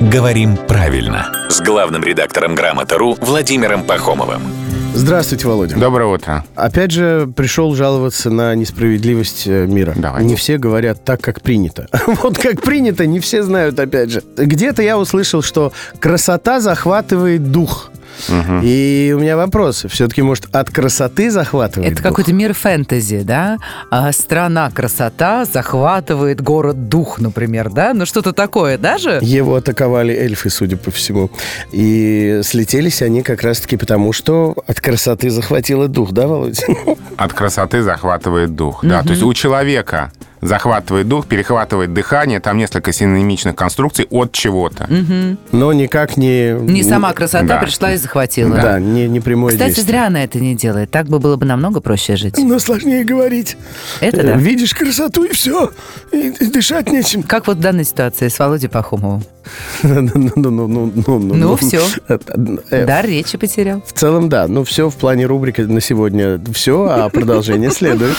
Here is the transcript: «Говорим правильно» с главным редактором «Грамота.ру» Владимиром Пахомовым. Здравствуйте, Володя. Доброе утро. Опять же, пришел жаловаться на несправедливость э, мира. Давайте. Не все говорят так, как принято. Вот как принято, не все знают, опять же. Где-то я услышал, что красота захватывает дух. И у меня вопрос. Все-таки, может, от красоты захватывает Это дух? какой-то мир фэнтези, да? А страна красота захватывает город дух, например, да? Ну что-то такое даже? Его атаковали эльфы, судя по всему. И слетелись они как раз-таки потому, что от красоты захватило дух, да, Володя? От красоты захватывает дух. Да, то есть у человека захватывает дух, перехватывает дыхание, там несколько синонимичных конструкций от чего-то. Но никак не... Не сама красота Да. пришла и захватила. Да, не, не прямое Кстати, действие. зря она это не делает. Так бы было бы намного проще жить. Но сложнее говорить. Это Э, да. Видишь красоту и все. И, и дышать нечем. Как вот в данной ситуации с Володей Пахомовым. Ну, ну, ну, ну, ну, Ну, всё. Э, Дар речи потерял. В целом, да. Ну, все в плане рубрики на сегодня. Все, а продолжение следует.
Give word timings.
«Говорим 0.00 0.56
правильно» 0.56 1.30
с 1.50 1.60
главным 1.60 2.02
редактором 2.02 2.54
«Грамота.ру» 2.54 3.18
Владимиром 3.20 3.84
Пахомовым. 3.84 4.40
Здравствуйте, 4.94 5.46
Володя. 5.46 5.76
Доброе 5.76 6.06
утро. 6.06 6.44
Опять 6.56 6.90
же, 6.90 7.30
пришел 7.36 7.74
жаловаться 7.74 8.30
на 8.30 8.54
несправедливость 8.54 9.46
э, 9.46 9.66
мира. 9.66 9.92
Давайте. 9.94 10.26
Не 10.26 10.36
все 10.36 10.56
говорят 10.56 11.04
так, 11.04 11.20
как 11.20 11.42
принято. 11.42 11.86
Вот 12.06 12.38
как 12.38 12.62
принято, 12.62 13.04
не 13.04 13.20
все 13.20 13.42
знают, 13.42 13.78
опять 13.78 14.10
же. 14.10 14.22
Где-то 14.36 14.82
я 14.82 14.98
услышал, 14.98 15.42
что 15.42 15.72
красота 16.00 16.60
захватывает 16.60 17.52
дух. 17.52 17.89
И 18.62 19.12
у 19.16 19.20
меня 19.20 19.36
вопрос. 19.36 19.84
Все-таки, 19.88 20.22
может, 20.22 20.46
от 20.54 20.70
красоты 20.70 21.30
захватывает 21.30 21.92
Это 21.92 22.02
дух? 22.02 22.10
какой-то 22.10 22.32
мир 22.32 22.54
фэнтези, 22.54 23.22
да? 23.22 23.58
А 23.90 24.12
страна 24.12 24.70
красота 24.70 25.44
захватывает 25.44 26.40
город 26.40 26.88
дух, 26.88 27.18
например, 27.20 27.70
да? 27.70 27.94
Ну 27.94 28.06
что-то 28.06 28.32
такое 28.32 28.78
даже? 28.78 29.18
Его 29.22 29.56
атаковали 29.56 30.12
эльфы, 30.12 30.50
судя 30.50 30.76
по 30.76 30.90
всему. 30.90 31.30
И 31.72 32.40
слетелись 32.44 33.02
они 33.02 33.22
как 33.22 33.42
раз-таки 33.42 33.76
потому, 33.76 34.12
что 34.12 34.54
от 34.66 34.80
красоты 34.80 35.30
захватило 35.30 35.88
дух, 35.88 36.12
да, 36.12 36.26
Володя? 36.26 36.62
От 37.16 37.32
красоты 37.32 37.82
захватывает 37.82 38.54
дух. 38.54 38.80
Да, 38.84 39.02
то 39.02 39.10
есть 39.10 39.22
у 39.22 39.32
человека 39.34 40.12
захватывает 40.40 41.08
дух, 41.08 41.26
перехватывает 41.26 41.92
дыхание, 41.92 42.40
там 42.40 42.56
несколько 42.58 42.92
синонимичных 42.92 43.54
конструкций 43.54 44.06
от 44.10 44.32
чего-то. 44.32 44.88
Но 45.52 45.72
никак 45.72 46.16
не... 46.16 46.52
Не 46.52 46.82
сама 46.82 47.12
красота 47.12 47.44
Да. 47.46 47.58
пришла 47.58 47.92
и 47.92 47.96
захватила. 47.96 48.56
Да, 48.56 48.78
не, 48.80 49.08
не 49.08 49.20
прямое 49.20 49.52
Кстати, 49.52 49.68
действие. 49.74 49.86
зря 49.88 50.06
она 50.06 50.24
это 50.24 50.38
не 50.40 50.54
делает. 50.54 50.90
Так 50.90 51.06
бы 51.08 51.18
было 51.18 51.36
бы 51.36 51.46
намного 51.46 51.80
проще 51.80 52.16
жить. 52.16 52.36
Но 52.38 52.58
сложнее 52.58 53.04
говорить. 53.04 53.56
Это 54.00 54.20
Э, 54.20 54.22
да. 54.22 54.36
Видишь 54.36 54.74
красоту 54.74 55.24
и 55.24 55.32
все. 55.32 55.70
И, 56.12 56.28
и 56.40 56.46
дышать 56.50 56.90
нечем. 56.90 57.22
Как 57.22 57.46
вот 57.46 57.58
в 57.58 57.60
данной 57.60 57.84
ситуации 57.84 58.28
с 58.28 58.38
Володей 58.38 58.68
Пахомовым. 58.68 59.22
Ну, 59.82 60.00
ну, 60.02 60.32
ну, 60.36 60.66
ну, 60.68 60.92
ну, 61.06 61.18
Ну, 61.34 61.56
всё. 61.56 61.82
Э, 62.08 62.84
Дар 62.86 63.06
речи 63.06 63.36
потерял. 63.38 63.82
В 63.86 63.92
целом, 63.92 64.28
да. 64.28 64.46
Ну, 64.48 64.64
все 64.64 64.88
в 64.90 64.94
плане 64.96 65.26
рубрики 65.26 65.62
на 65.62 65.80
сегодня. 65.80 66.40
Все, 66.52 66.86
а 66.88 67.08
продолжение 67.08 67.70
следует. 67.70 68.16